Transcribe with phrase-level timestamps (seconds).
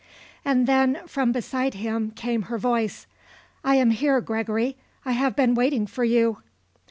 [0.43, 3.05] And then, from beside him, came her voice.
[3.63, 4.75] "I am here, Gregory.
[5.05, 6.39] I have been waiting for you."